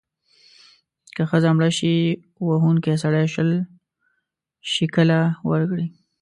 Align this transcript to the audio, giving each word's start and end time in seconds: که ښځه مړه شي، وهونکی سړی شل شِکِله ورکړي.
که 1.15 1.21
ښځه 1.29 1.49
مړه 1.57 1.69
شي، 1.77 1.95
وهونکی 2.47 2.93
سړی 3.03 3.25
شل 3.33 3.49
شِکِله 4.73 5.21
ورکړي. 5.49 5.87